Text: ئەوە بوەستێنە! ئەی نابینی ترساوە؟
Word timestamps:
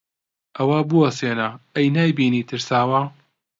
ئەوە 0.57 0.79
بوەستێنە! 0.89 1.49
ئەی 1.75 1.87
نابینی 1.95 2.47
ترساوە؟ 2.49 3.01